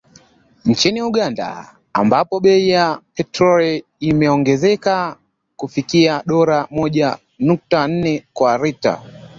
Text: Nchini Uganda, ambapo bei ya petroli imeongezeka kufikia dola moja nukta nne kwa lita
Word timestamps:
Nchini 0.65 0.99
Uganda, 1.01 1.47
ambapo 1.93 2.39
bei 2.39 2.67
ya 2.69 3.01
petroli 3.15 3.83
imeongezeka 3.99 5.17
kufikia 5.55 6.23
dola 6.25 6.67
moja 6.71 7.17
nukta 7.39 7.87
nne 7.87 8.27
kwa 8.33 8.57
lita 8.57 9.01